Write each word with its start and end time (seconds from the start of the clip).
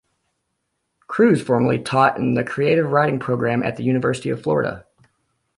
Crews 1.05 1.43
formerly 1.43 1.77
taught 1.77 2.17
in 2.17 2.33
the 2.33 2.43
creative 2.43 2.91
writing 2.91 3.19
program 3.19 3.61
at 3.61 3.75
the 3.75 3.83
University 3.83 4.31
of 4.31 4.41
Florida. 4.41 4.83